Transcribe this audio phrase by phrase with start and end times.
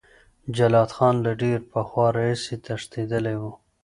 [0.55, 3.43] جلات خان له ډیر پخوا راهیسې تښتېدلی و.